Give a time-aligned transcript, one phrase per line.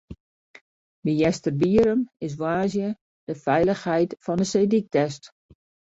[1.03, 2.93] By Easterbierrum is woansdei
[3.27, 5.23] de feilichheid fan de seedyk test.